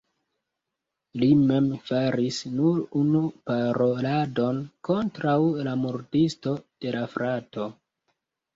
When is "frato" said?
7.17-7.71